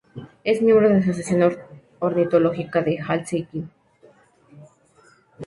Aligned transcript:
Es 0.43 0.63
miembro 0.63 0.89
de 0.89 0.95
la 0.95 0.99
Asociación 1.01 1.55
Ornitológica 1.99 2.81
de 2.81 2.97
Helsinki. 2.97 3.65